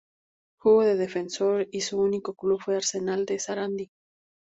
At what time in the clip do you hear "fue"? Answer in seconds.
2.59-2.75